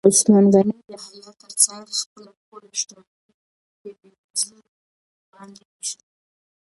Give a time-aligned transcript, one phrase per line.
[0.09, 3.31] عثمان غني د حیا تر څنګ خپله ټوله شتمني
[3.81, 4.59] په بېوزلو
[5.31, 6.05] باندې ووېشله.